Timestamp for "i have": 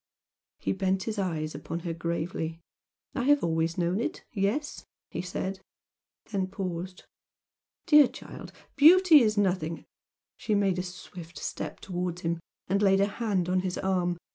3.13-3.43